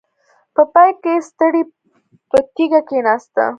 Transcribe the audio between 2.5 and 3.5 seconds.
تيږه کېناسته.